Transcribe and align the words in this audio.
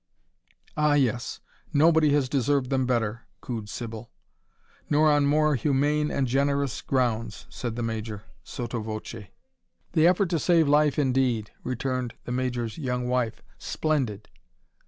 "Ah, 0.75 0.95
yes, 0.95 1.41
nobody 1.73 2.11
has 2.11 2.27
deserved 2.27 2.71
them 2.71 2.87
better," 2.87 3.27
cooed 3.39 3.69
Sybil. 3.69 4.09
"Nor 4.89 5.11
on 5.11 5.27
more 5.27 5.53
humane 5.53 6.09
and 6.09 6.25
generous 6.25 6.81
grounds," 6.81 7.45
said 7.51 7.75
the 7.75 7.83
Major, 7.83 8.23
sotto 8.43 8.81
voce. 8.81 9.27
"The 9.91 10.07
effort 10.07 10.29
to 10.31 10.39
save 10.39 10.67
life, 10.67 10.97
indeed," 10.97 11.51
returned 11.63 12.15
the 12.23 12.31
Major's 12.31 12.79
young 12.79 13.07
wife: 13.09 13.43
"splendid!" 13.59 14.27